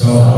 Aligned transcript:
É 0.00 0.37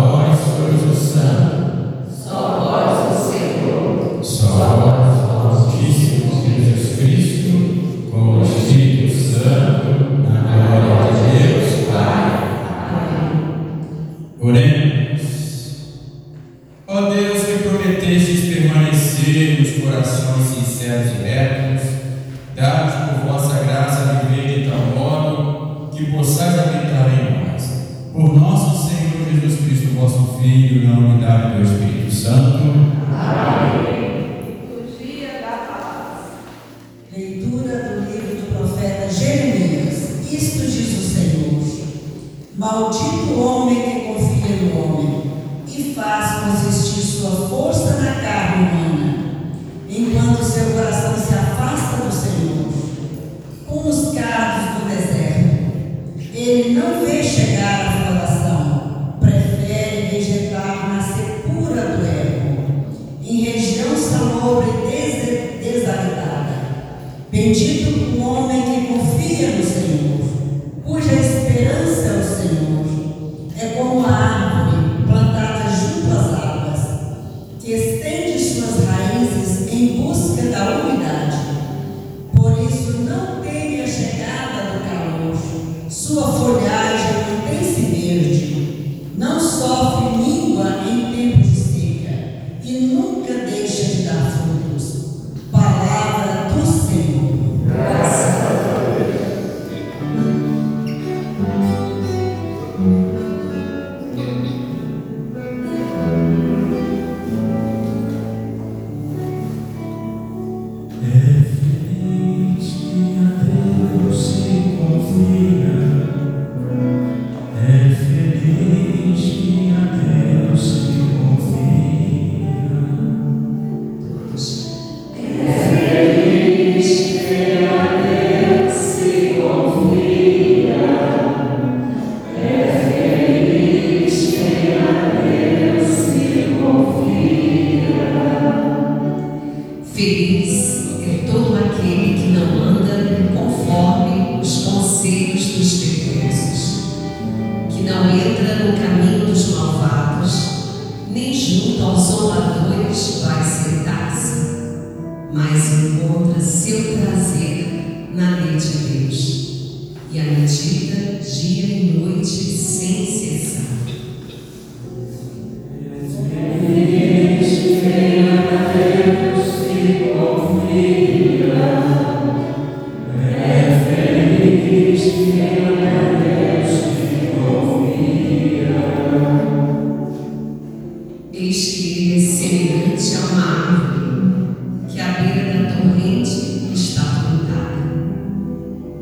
é 183.14 183.18
uma 183.18 183.42
árvore 183.42 184.56
que 184.88 185.00
à 185.00 185.08
beira 185.20 185.64
da 185.64 185.72
torrente 185.72 186.70
está 186.72 187.02
plantada. 187.02 187.80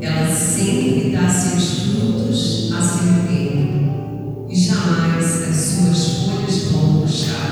Ela 0.01 0.27
sempre 0.33 1.11
dá 1.11 1.29
seus 1.29 1.93
frutos 1.93 2.71
à 2.73 2.81
seu 2.81 3.09
e 4.49 4.55
jamais 4.55 5.43
as 5.47 5.55
suas 5.55 6.25
folhas 6.25 6.71
vão 6.71 6.93
murchar. 6.93 7.51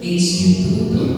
Eis 0.00 0.38
que 0.38 0.64
tudo 0.64 1.17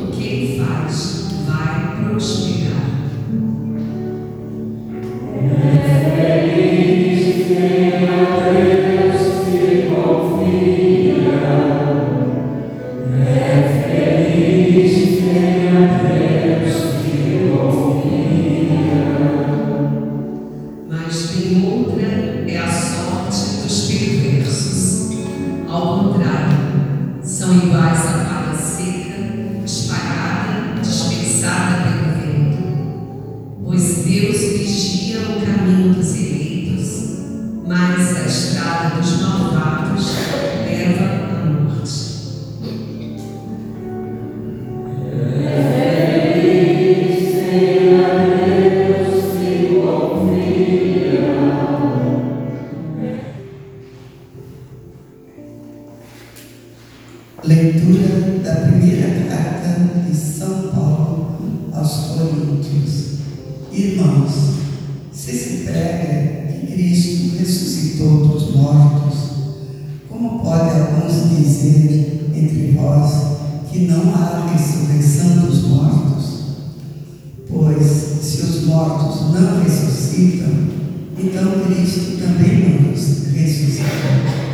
então 80.19 81.61
Cristo 81.67 82.19
também 82.19 82.81
nos 82.81 83.29
ressuscitou. 83.33 84.51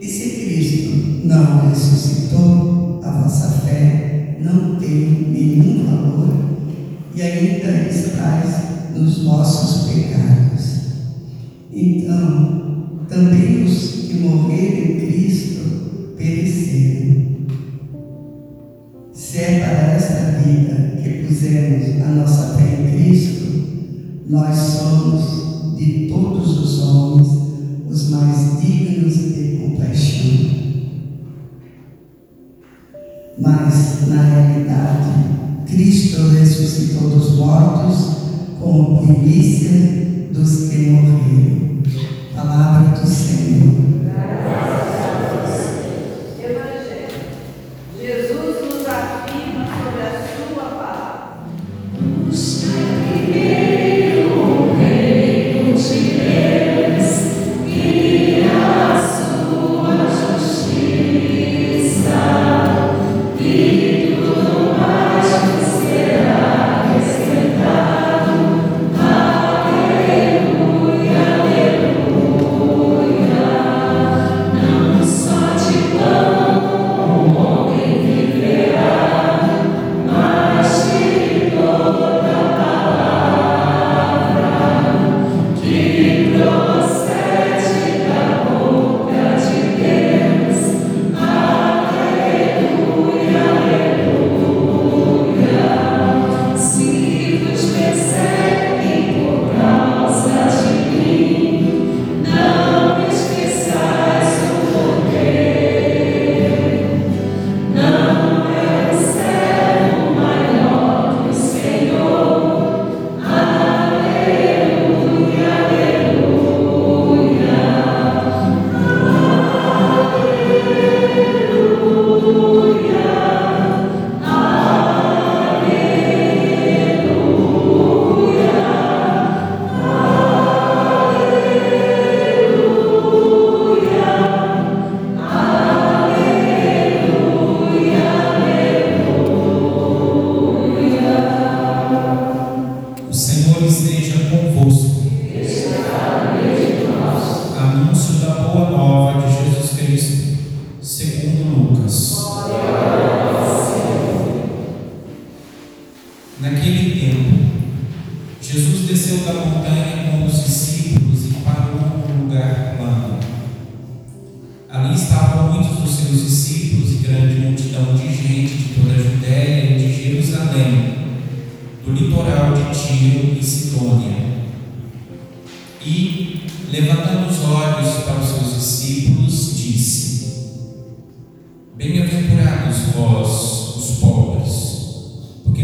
E 0.00 0.06
se 0.06 0.30
Cristo 0.30 1.20
não 1.24 1.68
ressuscitou, 1.68 3.00
a 3.04 3.10
vossa 3.10 3.60
fé 3.60 4.38
não 4.42 4.76
tem 4.76 5.28
nenhum 5.30 5.84
valor 5.84 6.34
e 7.14 7.22
ainda 7.22 7.88
estáis 7.88 8.50
nos 8.94 9.22
vossos 9.22 9.92
pecados. 9.92 10.80
Então, 11.72 13.00
também 13.08 13.64
os 13.64 14.08
que 14.08 14.14
morreram 14.14 14.78
em 14.78 15.06
Cristo 15.06 16.14
pereceram. 16.16 17.26
Se 19.12 19.38
é 19.38 19.60
para 19.60 19.92
esta 19.94 20.40
vida 20.40 21.00
que 21.02 21.24
pusemos 21.26 22.02
a 22.02 22.08
nossa 22.08 22.58
fé 22.58 22.82
em 22.82 22.96
Cristo, 22.96 23.35
nós 24.28 24.56
somos, 24.56 25.76
de 25.76 26.08
todos 26.08 26.58
os 26.58 26.80
homens, 26.80 27.28
os 27.88 28.10
mais 28.10 28.60
dignos 28.60 29.14
de 29.14 29.58
compaixão. 29.58 30.50
Mas, 33.38 34.08
na 34.08 34.22
realidade, 34.22 35.10
Cristo 35.66 36.28
ressuscitou 36.30 37.10
dos 37.10 37.36
mortos 37.36 38.16
como 38.60 39.06
primícia 39.06 39.70
dos 40.32 40.70
que 40.70 40.90
morreram. 40.90 41.82
Palavra 42.34 43.00
do 43.00 43.06
Senhor. 43.06 43.76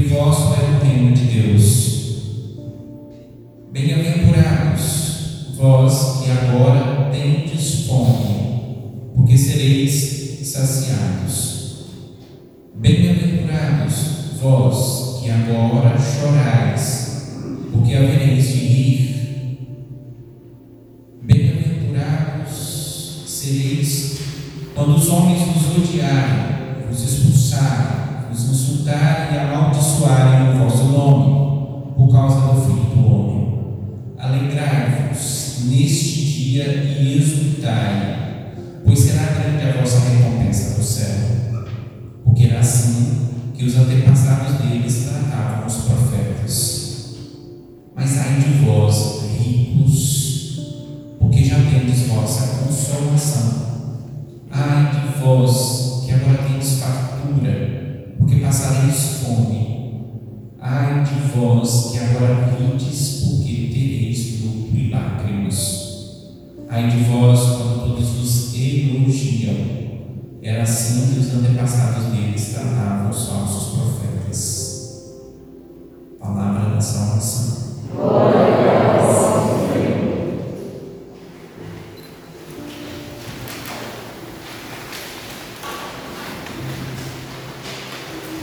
entre 0.02 0.09
vós 0.09 0.37
para 0.37 0.64
o 0.64 0.85
reino 0.85 1.14
de 1.14 1.26
Deus. 1.26 1.92
Bem-aventurados 3.73 5.54
vós 5.56 6.18
que 6.18 6.28
agora 6.30 7.11
tendes 7.12 7.87
fome, 7.87 8.94
porque 9.14 9.38
sereis 9.38 10.40
saciados. 10.42 11.85
Bem-aventurados 12.75 13.94
vós 14.40 15.21
que 15.23 15.30
agora 15.30 15.97
chorais, 15.99 17.28
porque 17.71 17.94
havereis 17.94 18.49
de 18.49 18.59
rir. 18.59 19.59
Bem-aventurados 21.23 23.23
sereis 23.26 24.18
quando 24.75 24.97
os 24.97 25.09
homens 25.09 25.42
vos 25.42 25.76
odiarem, 25.76 26.87
vos 26.88 27.04
expulsarem 27.04 28.01
os 28.32 28.48
insultarem 28.48 29.34
e 29.34 29.38
amaldiçoarem 29.38 30.54
o 30.54 30.58
vosso 30.58 30.84
nome, 30.84 31.94
por 31.94 32.10
causa 32.10 32.40
do 32.40 32.62
Filho 32.62 32.84
do 32.94 33.06
Homem. 33.06 33.64
Alegrai-vos 34.18 35.64
neste 35.66 36.24
dia 36.24 36.64
e 36.66 37.18
exultai, 37.18 38.54
pois 38.84 38.98
será 38.98 39.26
grande 39.34 39.68
a 39.68 39.80
vossa 39.80 40.00
recompensa 40.08 40.78
no 40.78 40.82
céu. 40.82 41.28
Porque 42.24 42.44
era 42.44 42.60
assim 42.60 43.28
que 43.54 43.66
os 43.66 43.76
antepassados 43.76 44.56
deles 44.60 45.10
tratavam 45.10 45.66
os 45.66 45.76
profetas. 45.76 47.16
Mas 47.94 48.18
ai 48.18 48.40
de 48.40 48.64
vós, 48.64 49.24
ricos, 49.38 50.60
porque 51.18 51.44
já 51.44 51.56
tendes 51.56 52.06
vossa 52.08 52.64
consolação. 52.64 53.62
Ai 54.50 54.90
de 54.90 55.01
vós 61.62 61.92
que 61.92 61.99
agora 61.99 62.57
vindes, 62.59 63.23
porque 63.25 63.69
tereis 63.73 64.42
luto 64.42 64.76
e 64.76 64.90
lágrimas. 64.90 66.26
Ai 66.69 66.88
de 66.90 67.04
vós, 67.04 67.40
quando 67.40 67.87
todos 67.87 68.09
vos 68.09 68.54
elogiam, 68.54 69.54
era 70.42 70.62
assim 70.62 71.12
que 71.12 71.21
os 71.21 71.35
antepassados 71.35 72.07
deles 72.07 72.52
tratavam 72.54 73.11
os 73.11 73.28
falsos 73.28 73.78
profetas. 73.78 75.12
Palavra 76.19 76.75
da 76.75 76.81
salvação. 76.81 77.76
Glória 77.95 78.40
a 78.40 79.12
Senhor. 79.12 79.62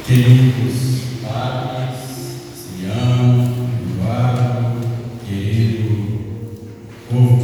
Queridos, 0.06 1.02
padres, 1.22 1.99
Move. 7.12 7.39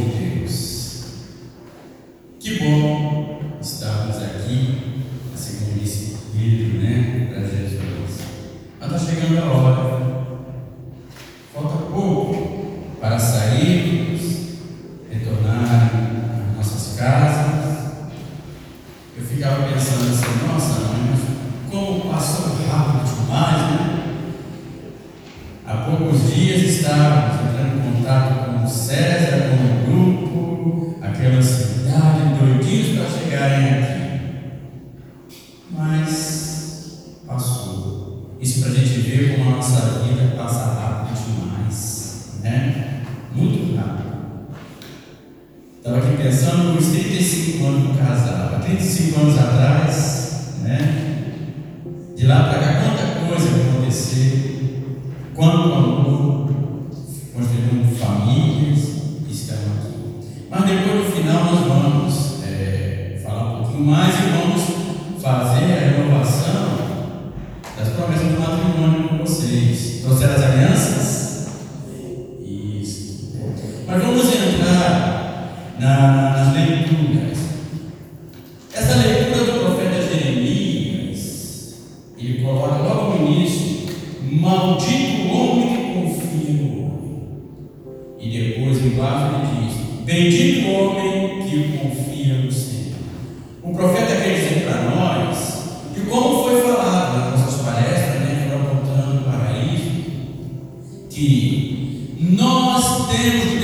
nós 103.06 103.16
temos 103.16 103.55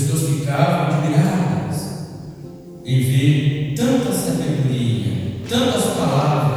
pessoas 0.00 0.34
ficavam 0.34 0.86
admiradas 0.86 2.06
em 2.84 3.00
ver 3.02 3.74
tanta 3.76 4.12
sabedoria, 4.12 5.36
tantas 5.48 5.84
palavras. 5.94 6.49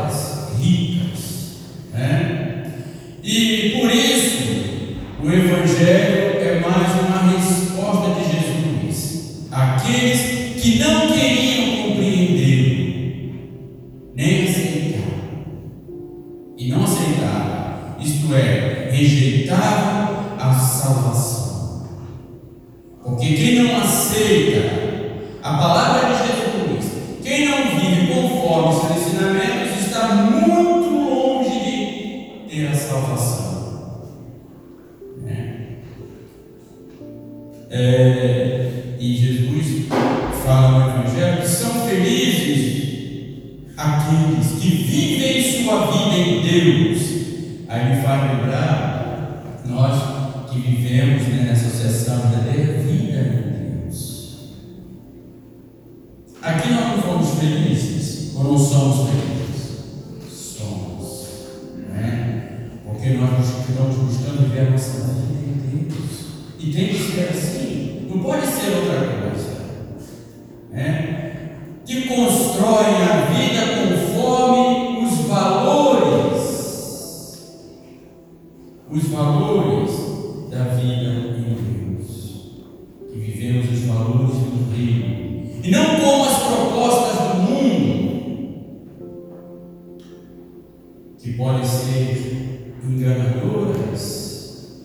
que 91.23 91.33
podem 91.33 91.63
ser 91.63 92.73
enganadoras. 92.83 94.83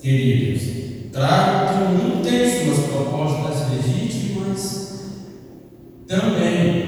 Queridos, 0.00 0.62
trato 1.12 1.74
que 1.74 2.02
não 2.02 2.22
tem 2.22 2.48
suas 2.48 2.86
propostas 2.86 3.70
legítimas 3.72 5.00
também 6.08 6.79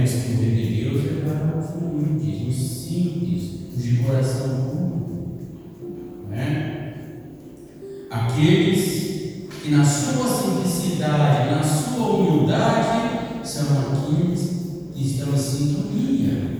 aqueles 0.00 0.24
que 0.24 0.32
deveriam 0.34 0.94
ficaram 0.94 1.62
fluidos, 1.62 2.48
os 2.48 2.54
simples, 2.54 3.42
os 3.76 3.82
de 3.82 3.96
coração 3.96 4.48
puro. 4.70 5.38
Né? 6.30 6.94
Aqueles 8.10 9.48
que 9.62 9.70
na 9.70 9.84
sua 9.84 10.26
simplicidade, 10.26 11.50
na 11.50 11.62
sua 11.62 12.06
humildade, 12.06 13.00
são 13.44 13.66
aqueles 13.78 14.40
que 14.94 15.06
estão 15.06 15.34
em 15.34 15.38
sintonia 15.38 16.59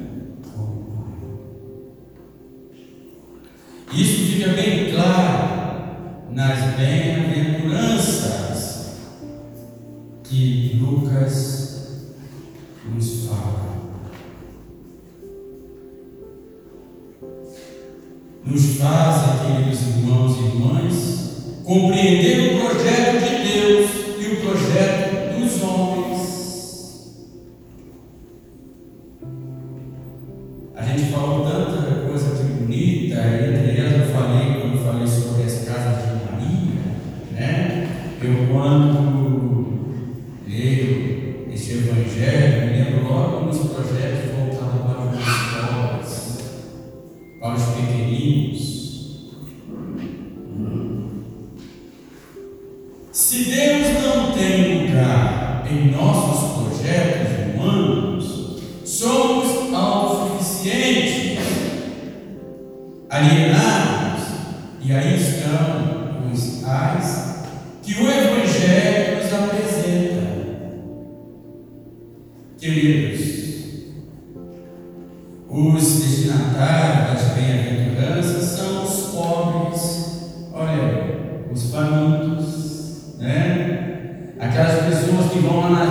gone 85.51 85.90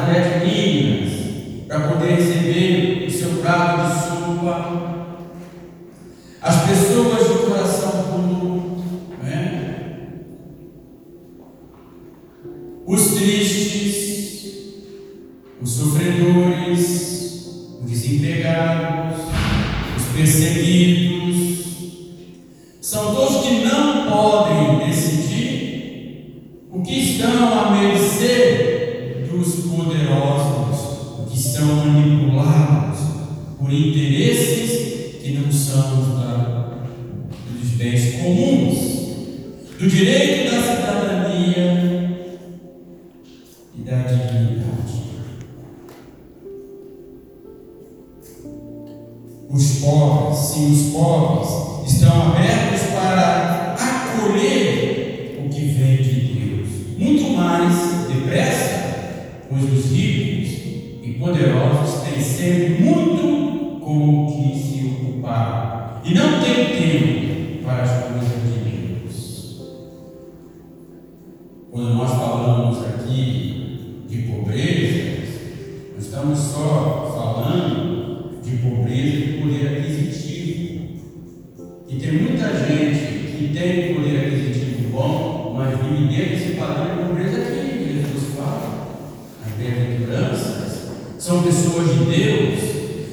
são 91.29 91.43
pessoas 91.43 91.93
de 91.93 92.05
Deus, 92.05 92.59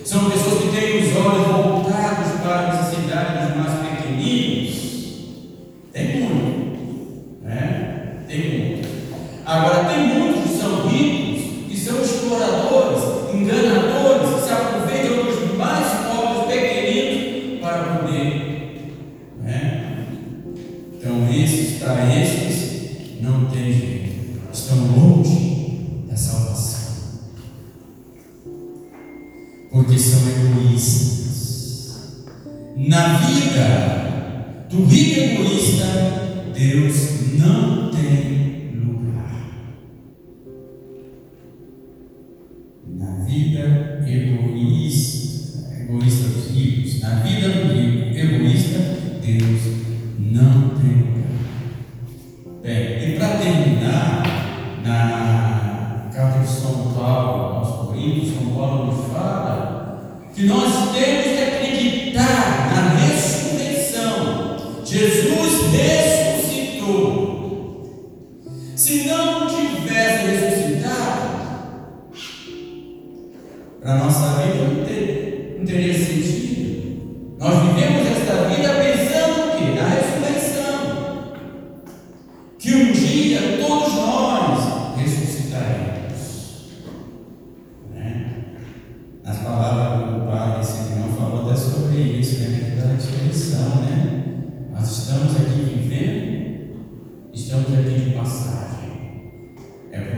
são 0.02 0.31
pessoas 0.31 0.62
que 0.62 0.68
têm 0.68 1.02
os 1.02 1.16
olhos 1.16 1.48
voltados 1.48 2.40
para 2.42 2.61
a 2.61 2.74
necessidade 2.74 3.48
dos 3.48 3.57
mais 3.59 3.79
pequeninos. 3.81 4.56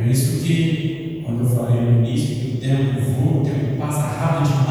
É 0.08 0.10
isso 0.10 0.42
que, 0.42 1.22
quando 1.22 1.44
eu 1.44 1.50
falei 1.50 1.82
no 1.82 1.98
início, 1.98 2.36
que 2.36 2.56
o 2.56 2.60
tempo 2.60 2.98
voa, 2.98 3.42
o 3.42 3.44
tempo 3.44 3.76
passa 3.76 4.06
rápido 4.06 4.67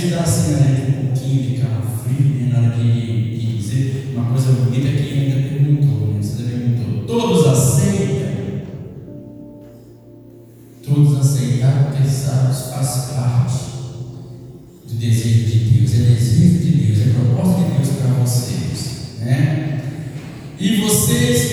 girar 0.00 0.22
assim, 0.22 0.52
né? 0.52 0.74
Tipo, 0.76 1.00
um 1.00 1.06
pouquinho, 1.08 1.56
ficar 1.56 1.82
frio, 2.02 2.34
nem 2.36 2.48
nada 2.48 2.74
que, 2.74 3.38
que 3.38 3.56
dizer. 3.58 4.12
Uma 4.14 4.30
coisa 4.30 4.52
bonita 4.52 4.88
é 4.88 4.92
que 4.92 5.12
ainda 5.12 5.48
perguntou, 5.48 6.14
né? 6.14 6.22
Você 6.22 6.42
perguntou, 6.42 7.04
todos 7.04 7.46
aceitam? 7.46 8.30
Todos 10.82 11.18
aceitaram 11.20 11.84
porque 11.84 12.02
faz 12.08 13.10
parte 13.14 13.58
do 14.88 14.94
desejo 14.94 15.44
de 15.44 15.58
Deus, 15.58 15.94
é 15.94 15.98
desejo 15.98 16.58
de 16.58 16.70
Deus, 16.70 17.00
é 17.00 17.10
proposta 17.12 17.62
de 17.62 17.70
Deus 17.76 17.88
para 17.96 18.12
vocês, 18.14 19.00
né? 19.20 19.82
E 20.58 20.76
vocês 20.80 21.49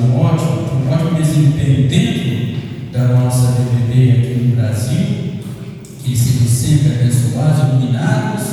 um 0.00 0.20
ótimo, 0.20 0.84
um 0.84 0.92
ótimo 0.92 1.14
desempenho 1.14 1.88
dentro 1.88 2.92
da 2.92 3.08
nossa 3.08 3.52
DVD 3.52 4.12
aqui 4.12 4.44
no 4.44 4.56
Brasil, 4.56 5.06
que 6.02 6.16
sejam 6.16 6.46
sempre 6.46 6.94
abençoados, 6.94 7.68
iluminados 7.68 8.44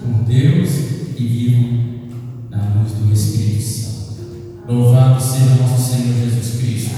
por 0.00 0.24
Deus 0.24 0.70
e 1.16 1.24
vivam 1.24 1.78
na 2.50 2.80
luz 2.80 2.92
do 2.92 3.12
Espírito 3.12 3.62
Santo. 3.62 4.12
Louvado 4.68 5.20
seja 5.20 5.56
nosso 5.56 5.92
Senhor 5.92 6.14
Jesus 6.14 6.60
Cristo. 6.60 6.92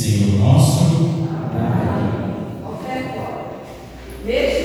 Senhor 0.00 0.38
nosso, 0.38 1.28
dai. 1.52 2.32
Qualquer. 2.62 4.59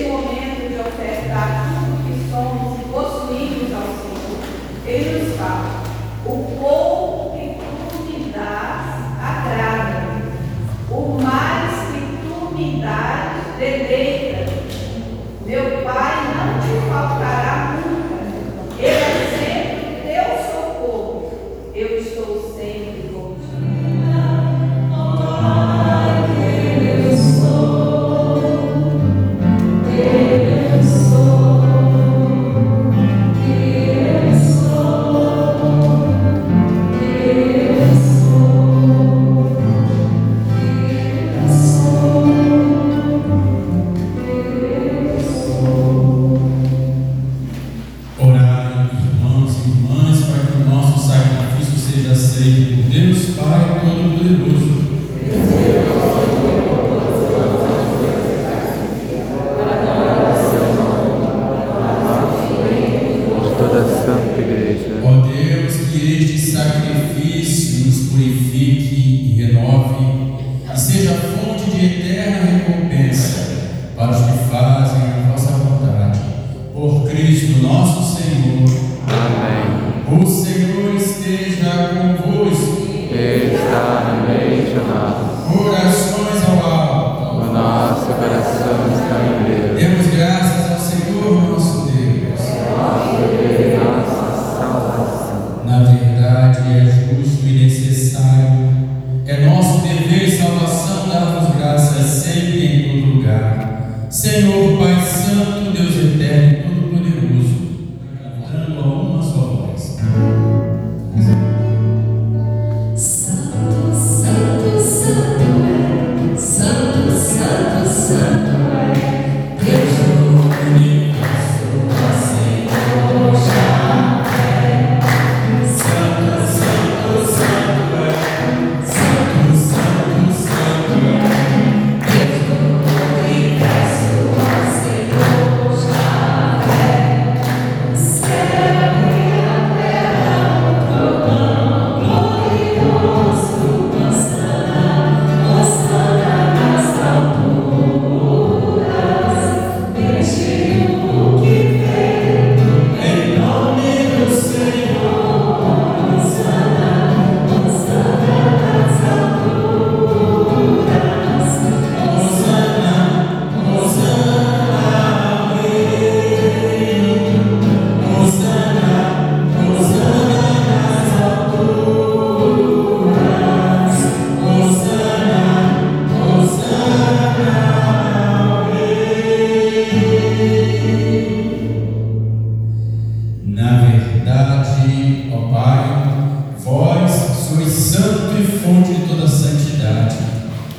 Vós 186.66 187.12
sois 187.48 187.72
santo 187.72 188.36
e 188.40 188.44
fonte 188.44 188.92
de 188.92 189.08
toda 189.08 189.28
santidade. 189.28 190.16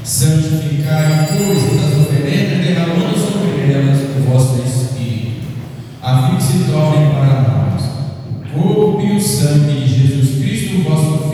Santificai, 0.02 1.28
pois, 1.28 1.62
as 1.80 2.00
oferendas, 2.00 2.66
derramando 2.66 3.16
sobre 3.16 3.72
elas 3.72 4.00
o 4.00 4.28
vosso 4.28 4.62
Espírito, 4.66 5.46
a 6.02 6.26
fim 6.26 6.36
que 6.38 6.42
se 6.42 6.64
tornem 6.64 7.10
para 7.10 7.40
nós 7.40 7.82
o 8.26 8.58
corpo 8.58 9.00
e 9.00 9.16
o 9.16 9.20
sangue 9.20 9.80
de 9.80 9.86
Jesus 9.86 10.42
Cristo, 10.42 10.82
vosso 10.82 11.04
vosso 11.12 11.25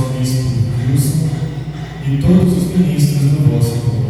nosso 0.00 0.12
Bispo 0.18 0.50
Wilson 0.88 1.28
e 2.06 2.16
todos 2.22 2.56
os 2.56 2.76
ministros 2.76 3.32
do 3.32 3.50
vosso 3.50 3.76
povo. 3.80 4.09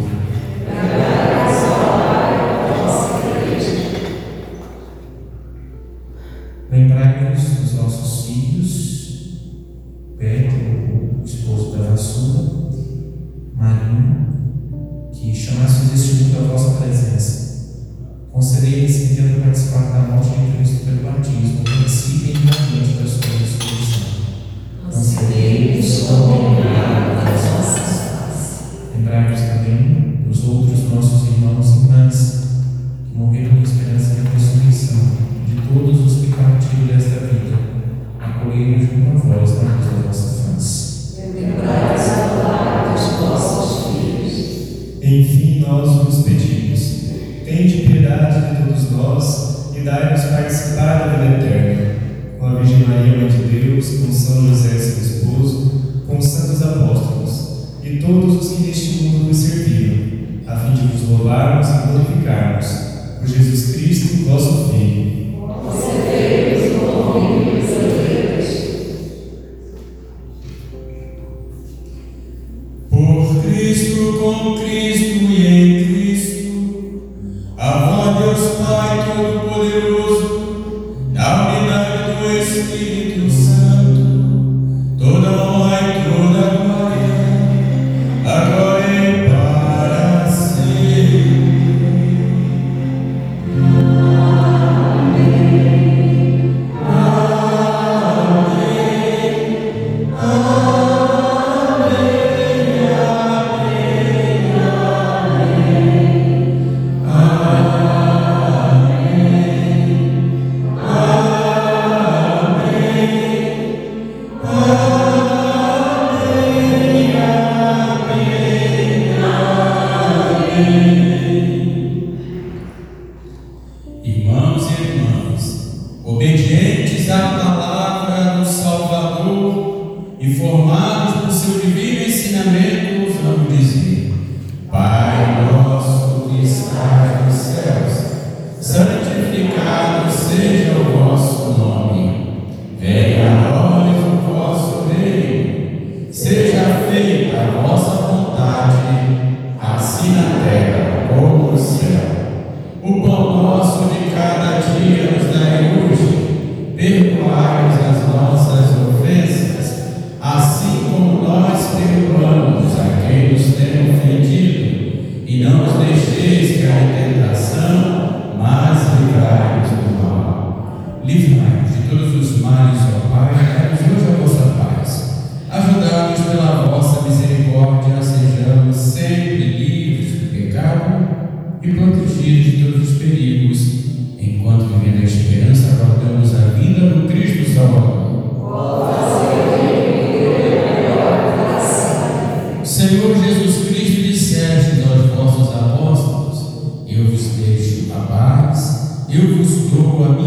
through 199.71 200.20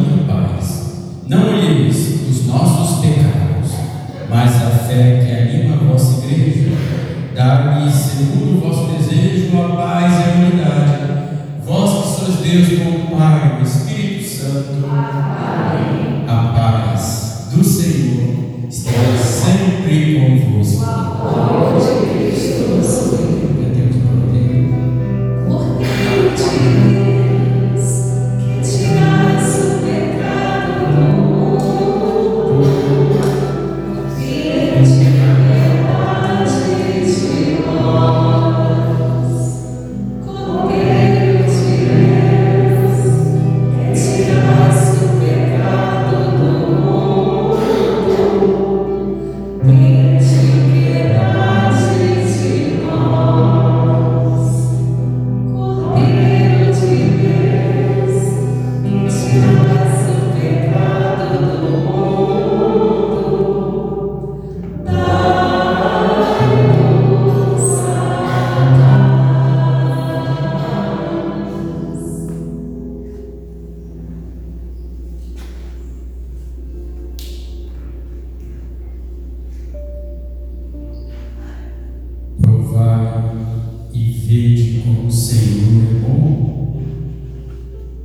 Vede 84.35 84.83
como 84.85 85.07
o 85.07 85.11
Senhor 85.13 85.85
é 85.93 86.09
bom. 86.09 86.83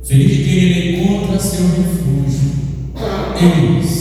Feliz 0.04 0.36
de 0.36 0.44
quem 0.44 0.54
ele 0.54 1.02
encontra 1.02 1.40
seu 1.40 1.66
refúgio. 1.66 2.52
Deus. 3.34 3.99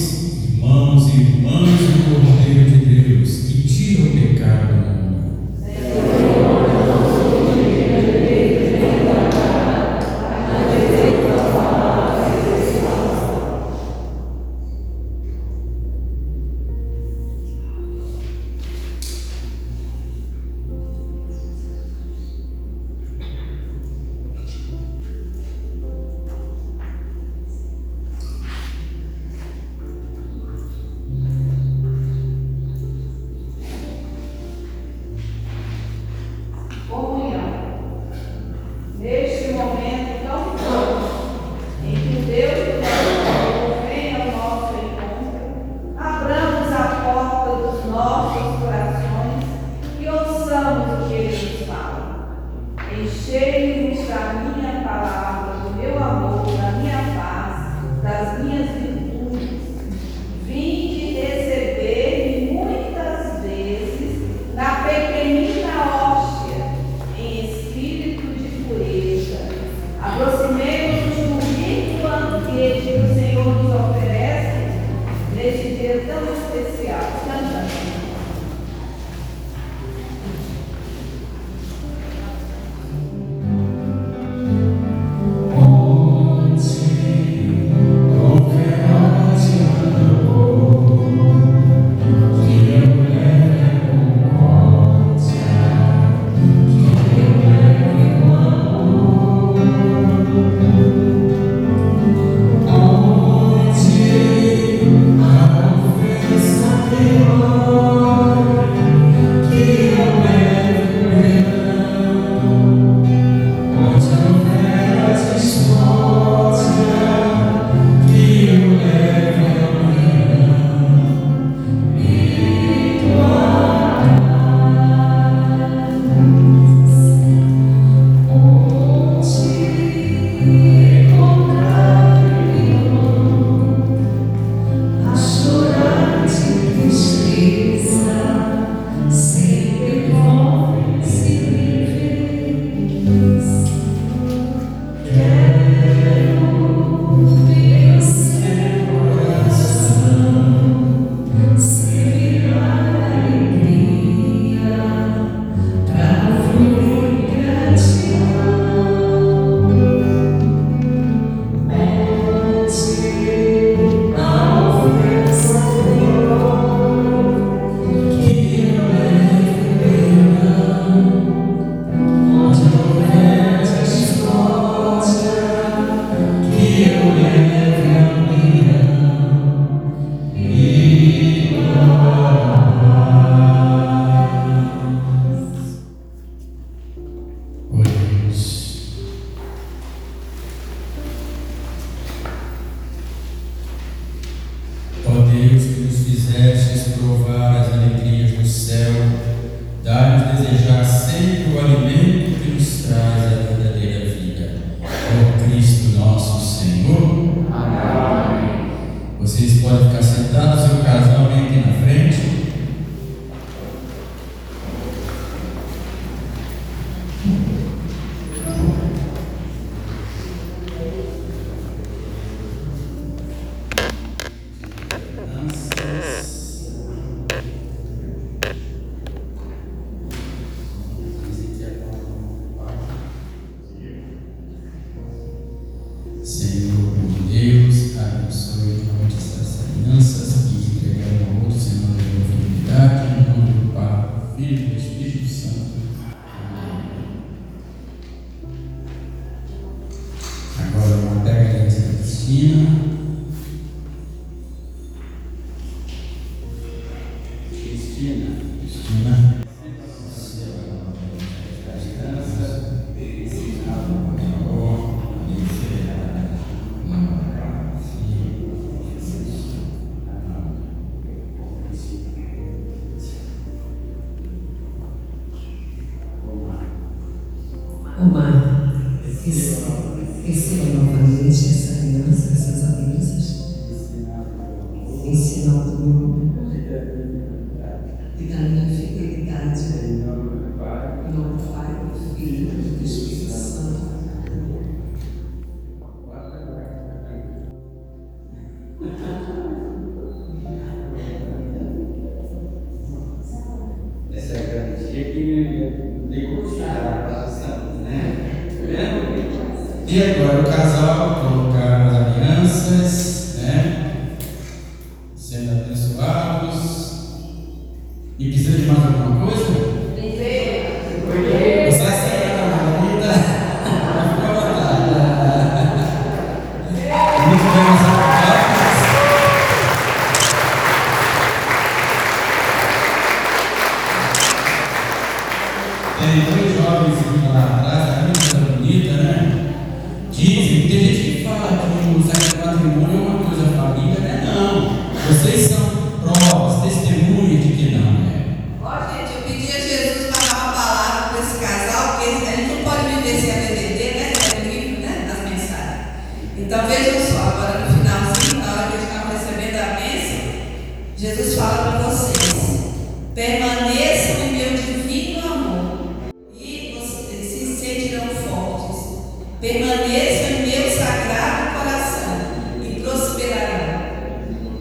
Omar, 278.02 278.74
receba 279.04 280.74
novamente 280.74 281.30
essa 281.32 281.82
criança, 281.82 282.32
essas 282.32 282.76
crianças, 282.76 283.29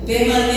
tema 0.08 0.47